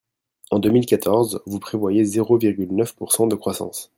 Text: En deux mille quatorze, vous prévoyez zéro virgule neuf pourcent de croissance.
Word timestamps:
En 0.49 0.57
deux 0.57 0.71
mille 0.71 0.87
quatorze, 0.87 1.43
vous 1.45 1.59
prévoyez 1.59 2.03
zéro 2.05 2.35
virgule 2.39 2.73
neuf 2.73 2.95
pourcent 2.95 3.27
de 3.27 3.35
croissance. 3.35 3.87